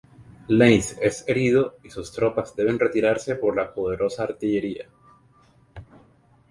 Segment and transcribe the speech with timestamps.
[0.47, 4.89] Lannes es herido y sus tropas deben retirarse por la poderosa artillería.